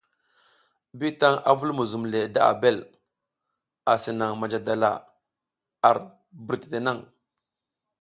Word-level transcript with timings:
Bitan 0.99 1.35
a 1.49 1.51
vul 1.57 1.71
muzum 1.77 2.03
le 2.11 2.21
da 2.33 2.41
Abel, 2.51 2.77
asi 3.93 4.11
naŋ 4.19 4.31
manja 4.39 4.59
dala 4.67 4.91
ar 5.87 5.97
birtete 6.45 6.79
naŋ. 6.85 6.97